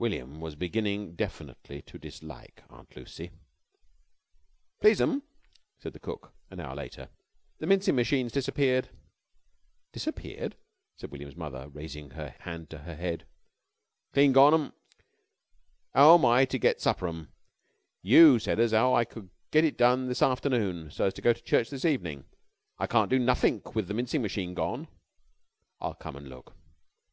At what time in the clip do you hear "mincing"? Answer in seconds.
7.68-7.94, 23.94-24.22